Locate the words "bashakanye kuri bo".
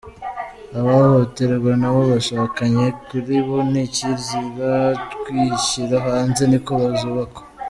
2.11-3.57